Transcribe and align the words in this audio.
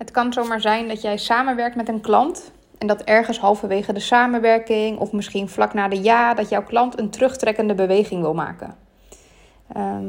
Het 0.00 0.10
kan 0.10 0.32
zomaar 0.32 0.60
zijn 0.60 0.88
dat 0.88 1.02
jij 1.02 1.16
samenwerkt 1.16 1.76
met 1.76 1.88
een 1.88 2.00
klant 2.00 2.52
en 2.78 2.86
dat 2.86 3.02
ergens 3.02 3.38
halverwege 3.38 3.92
de 3.92 4.00
samenwerking 4.00 4.98
of 4.98 5.12
misschien 5.12 5.48
vlak 5.48 5.74
na 5.74 5.88
de 5.88 6.02
ja, 6.02 6.34
dat 6.34 6.48
jouw 6.48 6.62
klant 6.62 6.98
een 6.98 7.10
terugtrekkende 7.10 7.74
beweging 7.74 8.20
wil 8.20 8.34
maken. 8.34 8.76
Ehm, 9.72 10.04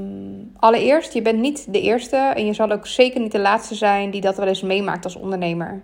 allereerst, 0.56 1.14
je 1.14 1.22
bent 1.22 1.40
niet 1.40 1.74
de 1.74 1.82
eerste 1.82 2.16
en 2.16 2.46
je 2.46 2.54
zal 2.54 2.72
ook 2.72 2.88
zeker 2.88 3.22
niet 3.22 3.32
de 3.32 3.40
laatste 3.40 3.76
zijn 3.76 4.12
die 4.12 4.22
dat 4.22 4.38
wel 4.38 4.48
eens 4.48 4.62
meemaakt 4.62 5.04
als 5.04 5.16
ondernemer. 5.16 5.82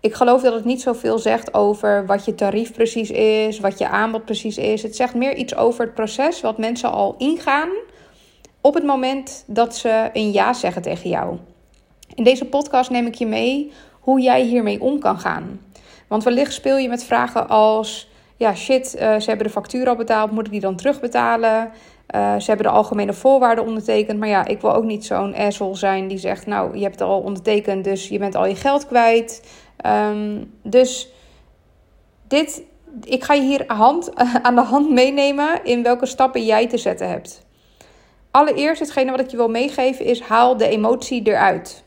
Ik 0.00 0.14
geloof 0.14 0.42
dat 0.42 0.54
het 0.54 0.64
niet 0.64 0.82
zoveel 0.82 1.18
zegt 1.18 1.54
over 1.54 2.06
wat 2.06 2.24
je 2.24 2.34
tarief 2.34 2.72
precies 2.72 3.10
is, 3.10 3.60
wat 3.60 3.78
je 3.78 3.88
aanbod 3.88 4.24
precies 4.24 4.58
is. 4.58 4.82
Het 4.82 4.96
zegt 4.96 5.14
meer 5.14 5.34
iets 5.34 5.56
over 5.56 5.84
het 5.84 5.94
proces 5.94 6.40
wat 6.40 6.58
mensen 6.58 6.90
al 6.90 7.14
ingaan 7.18 7.68
op 8.60 8.74
het 8.74 8.84
moment 8.84 9.44
dat 9.46 9.76
ze 9.76 10.10
een 10.12 10.32
ja 10.32 10.52
zeggen 10.52 10.82
tegen 10.82 11.10
jou. 11.10 11.38
In 12.14 12.24
deze 12.24 12.44
podcast 12.44 12.90
neem 12.90 13.06
ik 13.06 13.14
je 13.14 13.26
mee 13.26 13.72
hoe 14.00 14.20
jij 14.20 14.42
hiermee 14.42 14.80
om 14.80 14.98
kan 14.98 15.18
gaan. 15.18 15.60
Want 16.06 16.24
wellicht 16.24 16.52
speel 16.52 16.76
je 16.76 16.88
met 16.88 17.04
vragen 17.04 17.48
als: 17.48 18.10
ja, 18.36 18.54
shit, 18.54 18.94
uh, 18.94 19.00
ze 19.00 19.28
hebben 19.28 19.46
de 19.46 19.52
factuur 19.52 19.88
al 19.88 19.96
betaald, 19.96 20.30
moet 20.30 20.46
ik 20.46 20.52
die 20.52 20.60
dan 20.60 20.76
terugbetalen? 20.76 21.70
Uh, 22.14 22.36
ze 22.36 22.44
hebben 22.46 22.66
de 22.66 22.72
algemene 22.72 23.12
voorwaarden 23.12 23.64
ondertekend. 23.64 24.18
Maar 24.18 24.28
ja, 24.28 24.46
ik 24.46 24.60
wil 24.60 24.74
ook 24.74 24.84
niet 24.84 25.04
zo'n 25.04 25.34
asshole 25.34 25.76
zijn 25.76 26.08
die 26.08 26.18
zegt: 26.18 26.46
Nou, 26.46 26.76
je 26.76 26.82
hebt 26.82 26.98
het 26.98 27.08
al 27.08 27.20
ondertekend, 27.20 27.84
dus 27.84 28.08
je 28.08 28.18
bent 28.18 28.34
al 28.34 28.46
je 28.46 28.54
geld 28.54 28.86
kwijt. 28.86 29.48
Um, 29.86 30.52
dus 30.62 31.08
dit, 32.28 32.62
ik 33.02 33.24
ga 33.24 33.34
je 33.34 33.42
hier 33.42 33.64
hand, 33.66 34.14
aan 34.42 34.54
de 34.54 34.62
hand 34.62 34.90
meenemen 34.90 35.64
in 35.64 35.82
welke 35.82 36.06
stappen 36.06 36.44
jij 36.44 36.68
te 36.68 36.78
zetten 36.78 37.08
hebt. 37.08 37.46
Allereerst, 38.30 38.80
hetgene 38.80 39.10
wat 39.10 39.20
ik 39.20 39.30
je 39.30 39.36
wil 39.36 39.48
meegeven 39.48 40.04
is: 40.04 40.20
haal 40.20 40.56
de 40.56 40.68
emotie 40.68 41.22
eruit 41.22 41.84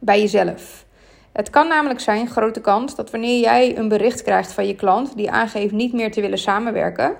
bij 0.00 0.20
jezelf. 0.20 0.84
Het 1.32 1.50
kan 1.50 1.68
namelijk 1.68 2.00
zijn, 2.00 2.28
grote 2.28 2.60
kans, 2.60 2.94
dat 2.94 3.10
wanneer 3.10 3.40
jij 3.40 3.76
een 3.76 3.88
bericht 3.88 4.22
krijgt 4.22 4.52
van 4.52 4.66
je 4.66 4.74
klant 4.74 5.16
die 5.16 5.30
aangeeft 5.30 5.72
niet 5.72 5.92
meer 5.92 6.12
te 6.12 6.20
willen 6.20 6.38
samenwerken, 6.38 7.16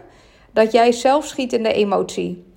dat 0.53 0.73
jij 0.73 0.93
zelf 0.93 1.27
schiet 1.27 1.53
in 1.53 1.63
de 1.63 1.73
emotie. 1.73 2.49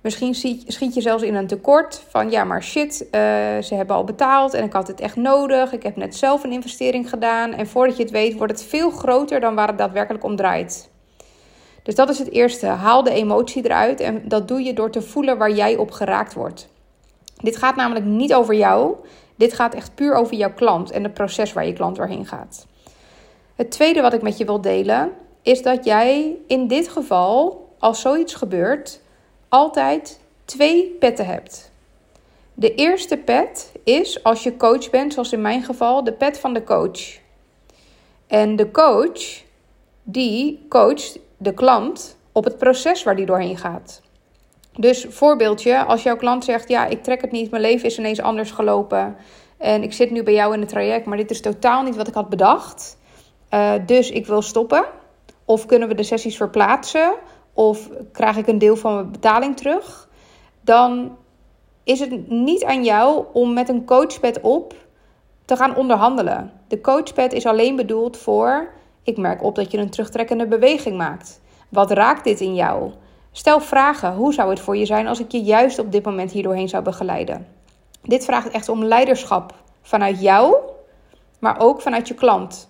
Misschien 0.00 0.34
schiet 0.66 0.94
je 0.94 1.00
zelfs 1.00 1.22
in 1.22 1.34
een 1.34 1.46
tekort 1.46 2.02
van 2.08 2.30
ja, 2.30 2.44
maar 2.44 2.62
shit, 2.62 3.02
uh, 3.02 3.10
ze 3.62 3.74
hebben 3.74 3.96
al 3.96 4.04
betaald 4.04 4.54
en 4.54 4.64
ik 4.64 4.72
had 4.72 4.86
het 4.86 5.00
echt 5.00 5.16
nodig. 5.16 5.72
Ik 5.72 5.82
heb 5.82 5.96
net 5.96 6.16
zelf 6.16 6.44
een 6.44 6.52
investering 6.52 7.08
gedaan. 7.08 7.52
En 7.52 7.66
voordat 7.66 7.96
je 7.96 8.02
het 8.02 8.12
weet, 8.12 8.36
wordt 8.36 8.52
het 8.52 8.62
veel 8.62 8.90
groter 8.90 9.40
dan 9.40 9.54
waar 9.54 9.68
het 9.68 9.78
daadwerkelijk 9.78 10.24
om 10.24 10.36
draait. 10.36 10.90
Dus 11.82 11.94
dat 11.94 12.08
is 12.08 12.18
het 12.18 12.30
eerste. 12.30 12.66
Haal 12.66 13.02
de 13.02 13.12
emotie 13.12 13.64
eruit 13.64 14.00
en 14.00 14.22
dat 14.28 14.48
doe 14.48 14.62
je 14.62 14.72
door 14.72 14.90
te 14.90 15.02
voelen 15.02 15.38
waar 15.38 15.50
jij 15.50 15.76
op 15.76 15.90
geraakt 15.90 16.34
wordt. 16.34 16.68
Dit 17.36 17.56
gaat 17.56 17.76
namelijk 17.76 18.04
niet 18.04 18.34
over 18.34 18.54
jou. 18.54 18.94
Dit 19.40 19.52
gaat 19.52 19.74
echt 19.74 19.94
puur 19.94 20.14
over 20.14 20.36
jouw 20.36 20.52
klant 20.52 20.90
en 20.90 21.02
het 21.02 21.14
proces 21.14 21.52
waar 21.52 21.66
je 21.66 21.72
klant 21.72 21.96
doorheen 21.96 22.26
gaat. 22.26 22.66
Het 23.56 23.70
tweede 23.70 24.00
wat 24.00 24.12
ik 24.12 24.22
met 24.22 24.38
je 24.38 24.44
wil 24.44 24.60
delen 24.60 25.12
is 25.42 25.62
dat 25.62 25.84
jij 25.84 26.36
in 26.46 26.68
dit 26.68 26.88
geval, 26.88 27.68
als 27.78 28.00
zoiets 28.00 28.34
gebeurt, 28.34 29.00
altijd 29.48 30.20
twee 30.44 30.96
petten 30.98 31.26
hebt. 31.26 31.70
De 32.54 32.74
eerste 32.74 33.16
pet 33.16 33.72
is 33.84 34.22
als 34.22 34.42
je 34.42 34.56
coach 34.56 34.90
bent, 34.90 35.12
zoals 35.12 35.32
in 35.32 35.40
mijn 35.40 35.62
geval, 35.62 36.04
de 36.04 36.12
pet 36.12 36.38
van 36.38 36.52
de 36.54 36.64
coach. 36.64 37.18
En 38.26 38.56
de 38.56 38.70
coach, 38.70 39.42
die 40.02 40.66
coacht 40.68 41.18
de 41.36 41.54
klant 41.54 42.16
op 42.32 42.44
het 42.44 42.58
proces 42.58 43.02
waar 43.02 43.16
die 43.16 43.26
doorheen 43.26 43.58
gaat. 43.58 44.02
Dus 44.80 45.06
voorbeeldje, 45.08 45.84
als 45.84 46.02
jouw 46.02 46.16
klant 46.16 46.44
zegt: 46.44 46.68
Ja, 46.68 46.86
ik 46.86 47.02
trek 47.02 47.20
het 47.20 47.30
niet, 47.30 47.50
mijn 47.50 47.62
leven 47.62 47.86
is 47.86 47.98
ineens 47.98 48.20
anders 48.20 48.50
gelopen. 48.50 49.16
En 49.56 49.82
ik 49.82 49.92
zit 49.92 50.10
nu 50.10 50.22
bij 50.22 50.34
jou 50.34 50.54
in 50.54 50.60
het 50.60 50.68
traject, 50.68 51.06
maar 51.06 51.16
dit 51.16 51.30
is 51.30 51.40
totaal 51.40 51.82
niet 51.82 51.96
wat 51.96 52.08
ik 52.08 52.14
had 52.14 52.28
bedacht. 52.28 52.98
Uh, 53.54 53.72
dus 53.86 54.10
ik 54.10 54.26
wil 54.26 54.42
stoppen. 54.42 54.84
Of 55.44 55.66
kunnen 55.66 55.88
we 55.88 55.94
de 55.94 56.02
sessies 56.02 56.36
verplaatsen? 56.36 57.12
Of 57.52 57.88
krijg 58.12 58.36
ik 58.36 58.46
een 58.46 58.58
deel 58.58 58.76
van 58.76 58.94
mijn 58.94 59.10
betaling 59.10 59.56
terug? 59.56 60.08
Dan 60.60 61.16
is 61.84 62.00
het 62.00 62.28
niet 62.28 62.64
aan 62.64 62.84
jou 62.84 63.24
om 63.32 63.52
met 63.52 63.68
een 63.68 63.84
coachpad 63.84 64.40
op 64.40 64.74
te 65.44 65.56
gaan 65.56 65.76
onderhandelen. 65.76 66.52
De 66.68 66.80
coachpad 66.80 67.32
is 67.32 67.46
alleen 67.46 67.76
bedoeld 67.76 68.16
voor: 68.16 68.70
ik 69.02 69.16
merk 69.16 69.42
op 69.42 69.54
dat 69.54 69.70
je 69.70 69.78
een 69.78 69.90
terugtrekkende 69.90 70.46
beweging 70.46 70.96
maakt. 70.96 71.40
Wat 71.68 71.90
raakt 71.90 72.24
dit 72.24 72.40
in 72.40 72.54
jou? 72.54 72.92
Stel 73.32 73.60
vragen. 73.60 74.14
Hoe 74.14 74.32
zou 74.32 74.50
het 74.50 74.60
voor 74.60 74.76
je 74.76 74.86
zijn 74.86 75.06
als 75.06 75.20
ik 75.20 75.32
je 75.32 75.42
juist 75.42 75.78
op 75.78 75.92
dit 75.92 76.04
moment 76.04 76.32
hier 76.32 76.42
doorheen 76.42 76.68
zou 76.68 76.82
begeleiden? 76.82 77.46
Dit 78.02 78.24
vraagt 78.24 78.50
echt 78.50 78.68
om 78.68 78.84
leiderschap 78.84 79.54
vanuit 79.82 80.20
jou, 80.20 80.56
maar 81.38 81.60
ook 81.60 81.80
vanuit 81.80 82.08
je 82.08 82.14
klant. 82.14 82.68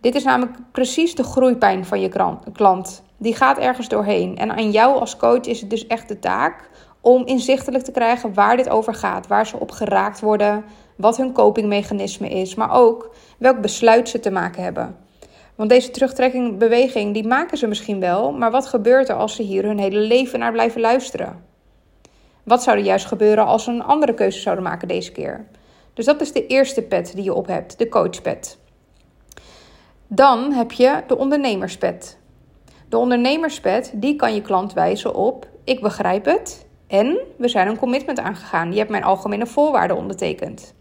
Dit 0.00 0.14
is 0.14 0.24
namelijk 0.24 0.56
precies 0.72 1.14
de 1.14 1.22
groeipijn 1.22 1.84
van 1.84 2.00
je 2.00 2.08
klant. 2.52 3.02
Die 3.16 3.34
gaat 3.34 3.58
ergens 3.58 3.88
doorheen. 3.88 4.38
En 4.38 4.50
aan 4.50 4.70
jou 4.70 5.00
als 5.00 5.16
coach 5.16 5.46
is 5.46 5.60
het 5.60 5.70
dus 5.70 5.86
echt 5.86 6.08
de 6.08 6.18
taak 6.18 6.70
om 7.00 7.26
inzichtelijk 7.26 7.84
te 7.84 7.90
krijgen 7.90 8.34
waar 8.34 8.56
dit 8.56 8.68
over 8.68 8.94
gaat, 8.94 9.26
waar 9.26 9.46
ze 9.46 9.60
op 9.60 9.70
geraakt 9.70 10.20
worden, 10.20 10.64
wat 10.96 11.16
hun 11.16 11.32
copingmechanisme 11.32 12.28
is, 12.28 12.54
maar 12.54 12.72
ook 12.72 13.14
welk 13.38 13.60
besluit 13.60 14.08
ze 14.08 14.20
te 14.20 14.30
maken 14.30 14.62
hebben. 14.62 14.96
Want 15.54 15.70
deze 15.70 15.90
terugtrekkingbeweging, 15.90 17.14
die 17.14 17.26
maken 17.26 17.58
ze 17.58 17.66
misschien 17.66 18.00
wel, 18.00 18.32
maar 18.32 18.50
wat 18.50 18.66
gebeurt 18.66 19.08
er 19.08 19.14
als 19.14 19.34
ze 19.34 19.42
hier 19.42 19.64
hun 19.64 19.78
hele 19.78 19.98
leven 19.98 20.38
naar 20.38 20.52
blijven 20.52 20.80
luisteren? 20.80 21.44
Wat 22.42 22.62
zou 22.62 22.78
er 22.78 22.84
juist 22.84 23.06
gebeuren 23.06 23.46
als 23.46 23.64
ze 23.64 23.70
een 23.70 23.82
andere 23.82 24.14
keuze 24.14 24.40
zouden 24.40 24.64
maken 24.64 24.88
deze 24.88 25.12
keer? 25.12 25.46
Dus 25.94 26.04
dat 26.04 26.20
is 26.20 26.32
de 26.32 26.46
eerste 26.46 26.82
pet 26.82 27.12
die 27.14 27.24
je 27.24 27.34
op 27.34 27.46
hebt, 27.46 27.78
de 27.78 27.88
coachpet. 27.88 28.58
Dan 30.06 30.52
heb 30.52 30.72
je 30.72 31.02
de 31.06 31.16
ondernemerspet. 31.16 32.18
De 32.88 32.96
ondernemerspet, 32.98 33.92
die 33.94 34.16
kan 34.16 34.34
je 34.34 34.42
klant 34.42 34.72
wijzen 34.72 35.14
op: 35.14 35.48
ik 35.64 35.80
begrijp 35.80 36.24
het 36.24 36.66
en 36.86 37.18
we 37.36 37.48
zijn 37.48 37.68
een 37.68 37.78
commitment 37.78 38.18
aangegaan. 38.18 38.72
Je 38.72 38.78
hebt 38.78 38.90
mijn 38.90 39.04
algemene 39.04 39.46
voorwaarden 39.46 39.96
ondertekend. 39.96 40.74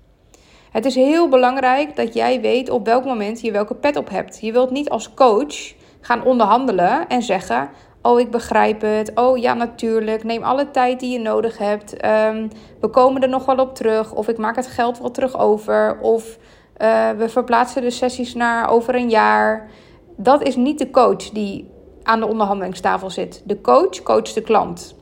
Het 0.71 0.85
is 0.85 0.95
heel 0.95 1.29
belangrijk 1.29 1.95
dat 1.95 2.13
jij 2.13 2.41
weet 2.41 2.69
op 2.69 2.85
welk 2.85 3.05
moment 3.05 3.41
je 3.41 3.51
welke 3.51 3.75
pet 3.75 3.95
op 3.95 4.09
hebt. 4.09 4.39
Je 4.41 4.51
wilt 4.51 4.71
niet 4.71 4.89
als 4.89 5.13
coach 5.13 5.73
gaan 6.01 6.23
onderhandelen 6.23 7.07
en 7.07 7.21
zeggen: 7.21 7.69
Oh, 8.01 8.19
ik 8.19 8.31
begrijp 8.31 8.81
het. 8.81 9.11
Oh 9.15 9.37
ja, 9.37 9.53
natuurlijk. 9.53 10.23
Neem 10.23 10.43
alle 10.43 10.71
tijd 10.71 10.99
die 10.99 11.11
je 11.11 11.19
nodig 11.19 11.57
hebt. 11.57 11.97
Ehm, 11.97 12.47
we 12.79 12.87
komen 12.87 13.21
er 13.21 13.29
nog 13.29 13.45
wel 13.45 13.55
op 13.57 13.75
terug. 13.75 14.13
Of 14.13 14.27
ik 14.27 14.37
maak 14.37 14.55
het 14.55 14.67
geld 14.67 14.99
wel 14.99 15.11
terug 15.11 15.37
over. 15.37 15.99
Of 15.99 16.37
uh, 16.77 17.09
we 17.09 17.29
verplaatsen 17.29 17.81
de 17.81 17.91
sessies 17.91 18.33
naar 18.33 18.69
over 18.69 18.95
een 18.95 19.09
jaar. 19.09 19.69
Dat 20.17 20.43
is 20.43 20.55
niet 20.55 20.79
de 20.79 20.89
coach 20.89 21.29
die 21.29 21.69
aan 22.03 22.19
de 22.19 22.27
onderhandelingstafel 22.27 23.09
zit. 23.09 23.41
De 23.45 23.61
coach 23.61 24.03
coacht 24.03 24.33
de 24.33 24.41
klant. 24.41 24.95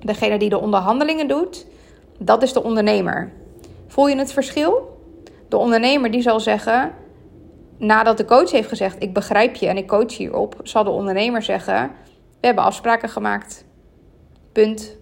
Degene 0.00 0.38
die 0.38 0.48
de 0.48 0.60
onderhandelingen 0.60 1.28
doet, 1.28 1.66
dat 2.18 2.42
is 2.42 2.52
de 2.52 2.62
ondernemer. 2.62 3.32
Voel 3.86 4.08
je 4.08 4.16
het 4.16 4.32
verschil? 4.32 4.95
De 5.48 5.56
ondernemer 5.56 6.10
die 6.10 6.22
zal 6.22 6.40
zeggen, 6.40 6.92
nadat 7.78 8.16
de 8.16 8.24
coach 8.24 8.50
heeft 8.50 8.68
gezegd: 8.68 9.02
Ik 9.02 9.12
begrijp 9.12 9.54
je 9.54 9.66
en 9.66 9.76
ik 9.76 9.86
coach 9.86 10.16
hierop, 10.16 10.56
zal 10.62 10.84
de 10.84 10.90
ondernemer 10.90 11.42
zeggen: 11.42 11.90
We 12.40 12.46
hebben 12.46 12.64
afspraken 12.64 13.08
gemaakt. 13.08 13.64
Punt. 14.52 14.96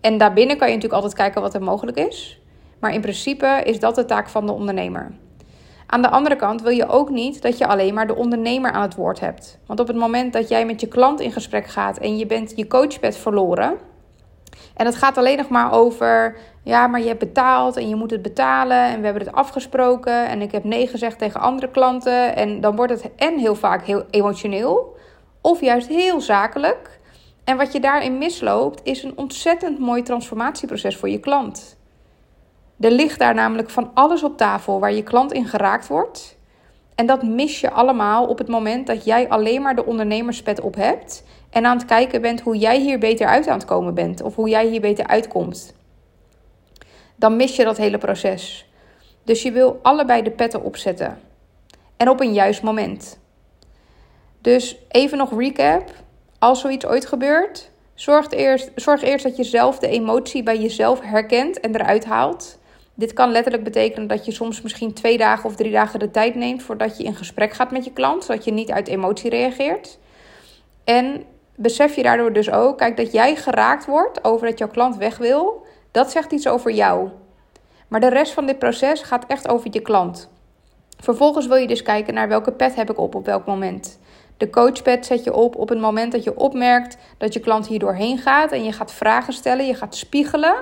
En 0.00 0.18
daarbinnen 0.18 0.56
kan 0.56 0.68
je 0.68 0.74
natuurlijk 0.74 1.02
altijd 1.02 1.20
kijken 1.20 1.42
wat 1.42 1.54
er 1.54 1.62
mogelijk 1.62 1.98
is. 1.98 2.40
Maar 2.80 2.94
in 2.94 3.00
principe 3.00 3.60
is 3.64 3.78
dat 3.78 3.94
de 3.94 4.04
taak 4.04 4.28
van 4.28 4.46
de 4.46 4.52
ondernemer. 4.52 5.12
Aan 5.86 6.02
de 6.02 6.10
andere 6.10 6.36
kant 6.36 6.62
wil 6.62 6.70
je 6.70 6.88
ook 6.88 7.10
niet 7.10 7.42
dat 7.42 7.58
je 7.58 7.66
alleen 7.66 7.94
maar 7.94 8.06
de 8.06 8.14
ondernemer 8.14 8.72
aan 8.72 8.82
het 8.82 8.94
woord 8.94 9.20
hebt. 9.20 9.58
Want 9.66 9.80
op 9.80 9.86
het 9.86 9.96
moment 9.96 10.32
dat 10.32 10.48
jij 10.48 10.66
met 10.66 10.80
je 10.80 10.86
klant 10.86 11.20
in 11.20 11.32
gesprek 11.32 11.66
gaat 11.66 11.98
en 11.98 12.16
je 12.16 12.26
bent 12.26 12.52
je 12.56 12.66
coachpad 12.66 13.16
verloren. 13.16 13.78
En 14.74 14.86
het 14.86 14.96
gaat 14.96 15.18
alleen 15.18 15.36
nog 15.36 15.48
maar 15.48 15.72
over, 15.72 16.36
ja, 16.62 16.86
maar 16.86 17.00
je 17.00 17.06
hebt 17.06 17.18
betaald 17.18 17.76
en 17.76 17.88
je 17.88 17.96
moet 17.96 18.10
het 18.10 18.22
betalen 18.22 18.84
en 18.84 18.98
we 18.98 19.04
hebben 19.04 19.26
het 19.26 19.34
afgesproken 19.34 20.28
en 20.28 20.42
ik 20.42 20.52
heb 20.52 20.64
nee 20.64 20.86
gezegd 20.86 21.18
tegen 21.18 21.40
andere 21.40 21.70
klanten. 21.70 22.36
En 22.36 22.60
dan 22.60 22.76
wordt 22.76 22.92
het 22.92 23.10
en 23.16 23.38
heel 23.38 23.54
vaak 23.54 23.84
heel 23.84 24.04
emotioneel 24.10 24.96
of 25.40 25.60
juist 25.60 25.88
heel 25.88 26.20
zakelijk. 26.20 27.00
En 27.44 27.56
wat 27.56 27.72
je 27.72 27.80
daarin 27.80 28.18
misloopt 28.18 28.80
is 28.82 29.02
een 29.02 29.16
ontzettend 29.16 29.78
mooi 29.78 30.02
transformatieproces 30.02 30.96
voor 30.96 31.08
je 31.08 31.20
klant. 31.20 31.76
Er 32.80 32.90
ligt 32.90 33.18
daar 33.18 33.34
namelijk 33.34 33.70
van 33.70 33.90
alles 33.94 34.22
op 34.22 34.36
tafel 34.36 34.80
waar 34.80 34.92
je 34.92 35.02
klant 35.02 35.32
in 35.32 35.46
geraakt 35.46 35.86
wordt. 35.86 36.36
En 36.94 37.06
dat 37.06 37.22
mis 37.22 37.60
je 37.60 37.70
allemaal 37.70 38.26
op 38.26 38.38
het 38.38 38.48
moment 38.48 38.86
dat 38.86 39.04
jij 39.04 39.28
alleen 39.28 39.62
maar 39.62 39.74
de 39.74 39.86
ondernemerspet 39.86 40.60
op 40.60 40.74
hebt 40.74 41.24
en 41.50 41.66
aan 41.66 41.76
het 41.76 41.86
kijken 41.86 42.20
bent 42.20 42.40
hoe 42.40 42.56
jij 42.56 42.80
hier 42.80 42.98
beter 42.98 43.26
uit 43.26 43.48
aan 43.48 43.58
het 43.58 43.66
komen 43.66 43.94
bent 43.94 44.22
of 44.22 44.34
hoe 44.34 44.48
jij 44.48 44.66
hier 44.66 44.80
beter 44.80 45.06
uitkomt. 45.06 45.74
Dan 47.16 47.36
mis 47.36 47.56
je 47.56 47.64
dat 47.64 47.76
hele 47.76 47.98
proces. 47.98 48.70
Dus 49.24 49.42
je 49.42 49.52
wil 49.52 49.78
allebei 49.82 50.22
de 50.22 50.30
petten 50.30 50.62
opzetten. 50.62 51.18
En 51.96 52.08
op 52.08 52.20
een 52.20 52.32
juist 52.32 52.62
moment. 52.62 53.18
Dus 54.40 54.76
even 54.88 55.18
nog 55.18 55.38
recap. 55.38 55.90
Als 56.38 56.60
zoiets 56.60 56.86
ooit 56.86 57.06
gebeurt, 57.06 57.70
zorg 57.94 58.30
eerst, 58.30 58.70
zorg 58.74 59.02
eerst 59.02 59.24
dat 59.24 59.36
je 59.36 59.44
zelf 59.44 59.78
de 59.78 59.88
emotie 59.88 60.42
bij 60.42 60.58
jezelf 60.60 61.00
herkent 61.00 61.60
en 61.60 61.74
eruit 61.74 62.04
haalt. 62.04 62.58
Dit 63.02 63.12
kan 63.12 63.30
letterlijk 63.30 63.64
betekenen 63.64 64.06
dat 64.06 64.24
je 64.24 64.32
soms 64.32 64.62
misschien 64.62 64.92
twee 64.92 65.18
dagen 65.18 65.44
of 65.44 65.56
drie 65.56 65.72
dagen 65.72 65.98
de 65.98 66.10
tijd 66.10 66.34
neemt 66.34 66.62
voordat 66.62 66.98
je 66.98 67.04
in 67.04 67.14
gesprek 67.14 67.52
gaat 67.52 67.70
met 67.70 67.84
je 67.84 67.92
klant, 67.92 68.24
zodat 68.24 68.44
je 68.44 68.52
niet 68.52 68.70
uit 68.70 68.88
emotie 68.88 69.30
reageert. 69.30 69.98
En 70.84 71.24
besef 71.56 71.96
je 71.96 72.02
daardoor 72.02 72.32
dus 72.32 72.50
ook, 72.50 72.78
kijk, 72.78 72.96
dat 72.96 73.12
jij 73.12 73.36
geraakt 73.36 73.86
wordt 73.86 74.24
over 74.24 74.46
dat 74.46 74.58
jouw 74.58 74.68
klant 74.68 74.96
weg 74.96 75.18
wil, 75.18 75.66
dat 75.90 76.10
zegt 76.10 76.32
iets 76.32 76.48
over 76.48 76.70
jou. 76.70 77.08
Maar 77.88 78.00
de 78.00 78.08
rest 78.08 78.32
van 78.32 78.46
dit 78.46 78.58
proces 78.58 79.02
gaat 79.02 79.24
echt 79.26 79.48
over 79.48 79.68
je 79.70 79.80
klant. 79.80 80.30
Vervolgens 80.98 81.46
wil 81.46 81.56
je 81.56 81.66
dus 81.66 81.82
kijken 81.82 82.14
naar 82.14 82.28
welke 82.28 82.52
pet 82.52 82.74
heb 82.74 82.90
ik 82.90 82.98
op 82.98 83.14
op 83.14 83.26
welk 83.26 83.46
moment. 83.46 83.98
De 84.36 84.50
coachpad 84.50 85.06
zet 85.06 85.24
je 85.24 85.34
op 85.34 85.56
op 85.56 85.68
het 85.68 85.80
moment 85.80 86.12
dat 86.12 86.24
je 86.24 86.36
opmerkt 86.36 86.96
dat 87.18 87.32
je 87.32 87.40
klant 87.40 87.66
hier 87.66 87.78
doorheen 87.78 88.18
gaat 88.18 88.52
en 88.52 88.64
je 88.64 88.72
gaat 88.72 88.92
vragen 88.92 89.32
stellen, 89.32 89.66
je 89.66 89.74
gaat 89.74 89.96
spiegelen 89.96 90.54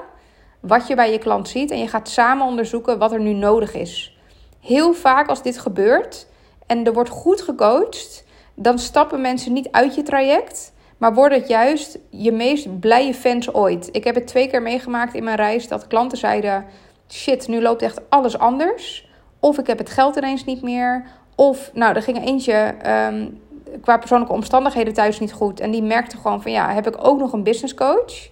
wat 0.60 0.86
je 0.86 0.94
bij 0.94 1.12
je 1.12 1.18
klant 1.18 1.48
ziet 1.48 1.70
en 1.70 1.78
je 1.78 1.88
gaat 1.88 2.08
samen 2.08 2.46
onderzoeken 2.46 2.98
wat 2.98 3.12
er 3.12 3.20
nu 3.20 3.32
nodig 3.32 3.74
is. 3.74 4.16
Heel 4.60 4.92
vaak 4.94 5.28
als 5.28 5.42
dit 5.42 5.58
gebeurt 5.58 6.26
en 6.66 6.86
er 6.86 6.92
wordt 6.92 7.10
goed 7.10 7.42
gecoacht, 7.42 8.24
dan 8.54 8.78
stappen 8.78 9.20
mensen 9.20 9.52
niet 9.52 9.68
uit 9.70 9.94
je 9.94 10.02
traject, 10.02 10.72
maar 10.96 11.14
worden 11.14 11.38
het 11.38 11.48
juist 11.48 11.98
je 12.10 12.32
meest 12.32 12.80
blije 12.80 13.14
fans 13.14 13.54
ooit. 13.54 13.88
Ik 13.92 14.04
heb 14.04 14.14
het 14.14 14.26
twee 14.26 14.48
keer 14.48 14.62
meegemaakt 14.62 15.14
in 15.14 15.24
mijn 15.24 15.36
reis 15.36 15.68
dat 15.68 15.86
klanten 15.86 16.18
zeiden: 16.18 16.64
shit, 17.08 17.48
nu 17.48 17.62
loopt 17.62 17.82
echt 17.82 18.00
alles 18.08 18.38
anders. 18.38 19.08
Of 19.40 19.58
ik 19.58 19.66
heb 19.66 19.78
het 19.78 19.90
geld 19.90 20.16
ineens 20.16 20.44
niet 20.44 20.62
meer. 20.62 21.06
Of, 21.34 21.70
nou, 21.74 21.94
er 21.94 22.02
ging 22.02 22.26
eentje 22.26 22.74
um, 22.86 23.40
qua 23.82 23.98
persoonlijke 23.98 24.34
omstandigheden 24.34 24.94
thuis 24.94 25.20
niet 25.20 25.32
goed. 25.32 25.60
En 25.60 25.70
die 25.70 25.82
merkte 25.82 26.16
gewoon 26.16 26.42
van, 26.42 26.52
ja, 26.52 26.72
heb 26.72 26.86
ik 26.86 27.04
ook 27.04 27.18
nog 27.18 27.32
een 27.32 27.42
business 27.42 27.74
coach? 27.74 28.28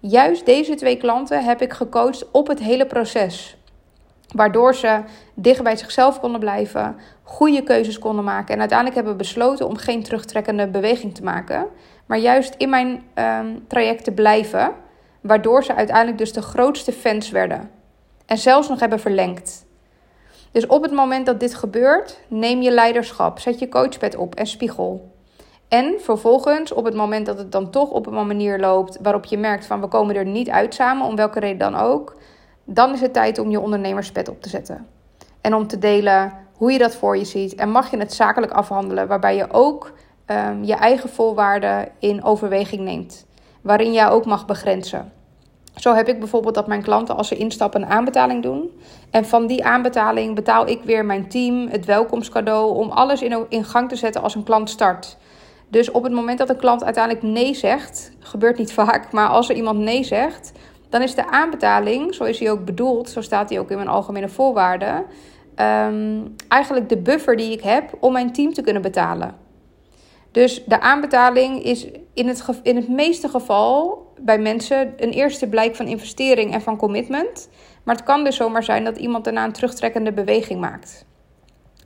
Juist 0.00 0.46
deze 0.46 0.74
twee 0.74 0.96
klanten 0.96 1.44
heb 1.44 1.62
ik 1.62 1.72
gecoacht 1.72 2.30
op 2.30 2.46
het 2.46 2.58
hele 2.58 2.86
proces. 2.86 3.56
Waardoor 4.34 4.74
ze 4.74 5.00
dichter 5.34 5.64
bij 5.64 5.76
zichzelf 5.76 6.20
konden 6.20 6.40
blijven, 6.40 6.96
goede 7.22 7.62
keuzes 7.62 7.98
konden 7.98 8.24
maken. 8.24 8.54
En 8.54 8.60
uiteindelijk 8.60 8.98
hebben 8.98 9.16
besloten 9.16 9.66
om 9.66 9.76
geen 9.76 10.02
terugtrekkende 10.02 10.68
beweging 10.68 11.14
te 11.14 11.22
maken. 11.22 11.66
Maar 12.06 12.18
juist 12.18 12.54
in 12.56 12.68
mijn 12.68 13.02
um, 13.14 13.64
traject 13.66 14.04
te 14.04 14.12
blijven. 14.12 14.72
Waardoor 15.20 15.64
ze 15.64 15.74
uiteindelijk 15.74 16.18
dus 16.18 16.32
de 16.32 16.42
grootste 16.42 16.92
fans 16.92 17.30
werden. 17.30 17.70
En 18.26 18.38
zelfs 18.38 18.68
nog 18.68 18.80
hebben 18.80 19.00
verlengd. 19.00 19.66
Dus 20.52 20.66
op 20.66 20.82
het 20.82 20.92
moment 20.92 21.26
dat 21.26 21.40
dit 21.40 21.54
gebeurt, 21.54 22.20
neem 22.28 22.62
je 22.62 22.70
leiderschap. 22.70 23.38
Zet 23.38 23.58
je 23.58 23.68
coachpad 23.68 24.16
op 24.16 24.34
en 24.34 24.46
spiegel. 24.46 25.16
En 25.68 25.94
vervolgens, 26.00 26.72
op 26.72 26.84
het 26.84 26.94
moment 26.94 27.26
dat 27.26 27.38
het 27.38 27.52
dan 27.52 27.70
toch 27.70 27.90
op 27.90 28.06
een 28.06 28.26
manier 28.26 28.58
loopt 28.58 28.98
waarop 29.02 29.24
je 29.24 29.38
merkt 29.38 29.66
van 29.66 29.80
we 29.80 29.86
komen 29.86 30.16
er 30.16 30.24
niet 30.24 30.50
uit 30.50 30.74
samen, 30.74 31.06
om 31.06 31.16
welke 31.16 31.40
reden 31.40 31.58
dan 31.58 31.74
ook, 31.74 32.16
dan 32.64 32.92
is 32.92 33.00
het 33.00 33.12
tijd 33.12 33.38
om 33.38 33.50
je 33.50 33.60
ondernemerspet 33.60 34.28
op 34.28 34.42
te 34.42 34.48
zetten. 34.48 34.86
En 35.40 35.54
om 35.54 35.66
te 35.66 35.78
delen 35.78 36.32
hoe 36.58 36.72
je 36.72 36.78
dat 36.78 36.94
voor 36.94 37.16
je 37.16 37.24
ziet. 37.24 37.54
En 37.54 37.70
mag 37.70 37.90
je 37.90 37.98
het 37.98 38.12
zakelijk 38.12 38.52
afhandelen, 38.52 39.06
waarbij 39.06 39.36
je 39.36 39.50
ook 39.50 39.92
um, 40.26 40.64
je 40.64 40.74
eigen 40.74 41.08
voorwaarden 41.08 41.88
in 41.98 42.24
overweging 42.24 42.80
neemt. 42.80 43.26
Waarin 43.60 43.92
jij 43.92 44.08
ook 44.08 44.24
mag 44.24 44.46
begrenzen. 44.46 45.12
Zo 45.74 45.94
heb 45.94 46.08
ik 46.08 46.18
bijvoorbeeld 46.18 46.54
dat 46.54 46.66
mijn 46.66 46.82
klanten 46.82 47.16
als 47.16 47.28
ze 47.28 47.36
instappen 47.36 47.82
een 47.82 47.88
aanbetaling 47.88 48.42
doen. 48.42 48.80
En 49.10 49.24
van 49.24 49.46
die 49.46 49.64
aanbetaling 49.64 50.34
betaal 50.34 50.66
ik 50.66 50.82
weer 50.82 51.04
mijn 51.04 51.28
team 51.28 51.68
het 51.68 51.84
welkomstcadeau 51.84 52.76
om 52.76 52.90
alles 52.90 53.22
in 53.48 53.64
gang 53.64 53.88
te 53.88 53.96
zetten 53.96 54.22
als 54.22 54.34
een 54.34 54.44
klant 54.44 54.70
start. 54.70 55.16
Dus 55.68 55.90
op 55.90 56.02
het 56.02 56.12
moment 56.12 56.38
dat 56.38 56.48
een 56.48 56.56
klant 56.56 56.84
uiteindelijk 56.84 57.24
nee 57.24 57.54
zegt, 57.54 58.10
gebeurt 58.18 58.58
niet 58.58 58.72
vaak, 58.72 59.12
maar 59.12 59.28
als 59.28 59.48
er 59.48 59.56
iemand 59.56 59.78
nee 59.78 60.04
zegt, 60.04 60.52
dan 60.88 61.02
is 61.02 61.14
de 61.14 61.30
aanbetaling, 61.30 62.14
zo 62.14 62.24
is 62.24 62.38
hij 62.38 62.50
ook 62.50 62.64
bedoeld, 62.64 63.10
zo 63.10 63.20
staat 63.20 63.50
hij 63.50 63.58
ook 63.58 63.70
in 63.70 63.76
mijn 63.76 63.88
algemene 63.88 64.28
voorwaarden, 64.28 65.04
um, 65.56 66.34
eigenlijk 66.48 66.88
de 66.88 66.98
buffer 66.98 67.36
die 67.36 67.52
ik 67.52 67.62
heb 67.62 67.96
om 68.00 68.12
mijn 68.12 68.32
team 68.32 68.52
te 68.52 68.62
kunnen 68.62 68.82
betalen. 68.82 69.36
Dus 70.32 70.64
de 70.64 70.80
aanbetaling 70.80 71.62
is 71.62 71.86
in 72.14 72.28
het, 72.28 72.44
in 72.62 72.76
het 72.76 72.88
meeste 72.88 73.28
geval 73.28 74.06
bij 74.20 74.38
mensen 74.38 74.92
een 74.96 75.10
eerste 75.10 75.48
blijk 75.48 75.76
van 75.76 75.86
investering 75.86 76.52
en 76.52 76.62
van 76.62 76.76
commitment. 76.76 77.48
Maar 77.82 77.94
het 77.94 78.04
kan 78.04 78.24
dus 78.24 78.36
zomaar 78.36 78.64
zijn 78.64 78.84
dat 78.84 78.98
iemand 78.98 79.24
daarna 79.24 79.44
een 79.44 79.52
terugtrekkende 79.52 80.12
beweging 80.12 80.60
maakt. 80.60 81.06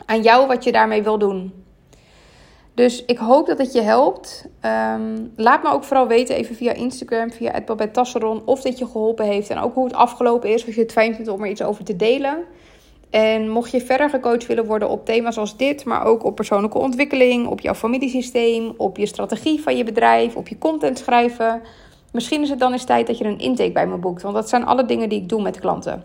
Aan 0.07 0.23
jou 0.23 0.47
wat 0.47 0.65
je 0.65 0.73
daarmee 0.73 1.03
wil 1.03 1.19
doen. 1.19 1.65
Dus 2.75 3.05
ik 3.05 3.19
hoop 3.19 3.47
dat 3.47 3.59
het 3.59 3.73
je 3.73 3.81
helpt. 3.81 4.47
Ehm, 4.61 5.19
laat 5.37 5.63
me 5.63 5.71
ook 5.71 5.85
vooral 5.85 6.07
weten, 6.07 6.37
even 6.37 6.55
via 6.55 6.73
Instagram, 6.73 7.31
via 7.33 7.65
Tasseron, 7.93 8.43
of 8.45 8.61
dit 8.61 8.79
je 8.79 8.87
geholpen 8.87 9.27
heeft. 9.27 9.51
En 9.51 9.59
ook 9.59 9.75
hoe 9.75 9.85
het 9.85 9.95
afgelopen 9.95 10.51
is, 10.55 10.67
als 10.67 10.75
je 10.75 10.81
het 10.81 10.93
fijn 10.93 11.15
vindt 11.15 11.31
om 11.31 11.43
er 11.43 11.51
iets 11.51 11.63
over 11.63 11.85
te 11.85 11.97
delen. 11.97 12.45
En 13.11 13.49
mocht 13.49 13.71
je 13.71 13.81
verder 13.81 14.11
gecoacht 14.11 14.47
willen 14.47 14.67
worden 14.67 14.89
op 14.89 15.07
thema's 15.07 15.39
als 15.39 15.57
dit, 15.57 15.85
maar 15.85 16.05
ook 16.05 16.25
op 16.25 16.35
persoonlijke 16.35 16.79
ontwikkeling, 16.79 17.47
op 17.47 17.61
jouw 17.61 17.75
familiesysteem, 17.75 18.75
op 18.77 18.97
je 18.97 19.07
strategie 19.07 19.63
van 19.63 19.77
je 19.77 19.85
bedrijf, 19.85 20.37
op 20.37 20.49
je 20.49 20.59
content 20.59 20.99
schrijven. 20.99 21.63
Misschien 22.13 22.43
is 22.43 22.49
het 22.49 22.59
dan 22.59 22.73
eens 22.73 22.85
tijd 22.85 23.07
dat 23.07 23.19
je 23.19 23.25
een 23.25 23.39
intake 23.39 23.73
bij 23.73 23.87
me 23.87 23.97
boekt. 23.97 24.23
Want 24.23 24.35
dat 24.35 24.49
zijn 24.49 24.65
alle 24.67 24.85
dingen 24.85 25.09
die 25.09 25.21
ik 25.21 25.29
doe 25.29 25.43
met 25.43 25.61
klanten. 25.61 26.05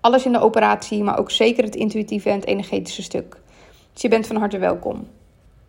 Alles 0.00 0.24
in 0.24 0.32
de 0.32 0.40
operatie, 0.40 1.02
maar 1.02 1.18
ook 1.18 1.30
zeker 1.30 1.64
het 1.64 1.76
intuïtieve 1.76 2.28
en 2.28 2.34
het 2.34 2.46
energetische 2.46 3.02
stuk. 3.02 3.36
Dus 3.92 4.02
je 4.02 4.08
bent 4.08 4.26
van 4.26 4.36
harte 4.36 4.58
welkom. 4.58 5.06